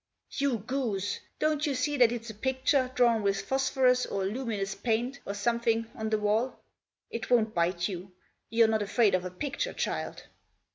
"You 0.39 0.57
goose! 0.57 1.19
Don't 1.37 1.67
you 1.67 1.75
see 1.75 1.95
that 1.97 2.11
it's 2.11 2.31
a 2.31 2.33
picture 2.33 2.89
drawn 2.95 3.21
with 3.21 3.39
phosphorus, 3.43 4.03
or 4.07 4.25
luminous 4.25 4.73
paint, 4.73 5.19
or 5.27 5.35
some 5.35 5.59
thing, 5.59 5.91
on 5.93 6.09
the 6.09 6.17
wall. 6.17 6.59
It 7.11 7.29
won't 7.29 7.53
bite 7.53 7.87
you; 7.87 8.11
you're 8.49 8.67
not 8.67 8.81
afraid 8.81 9.13
of 9.13 9.25
a 9.25 9.29
picture, 9.29 9.73
child." 9.73 10.23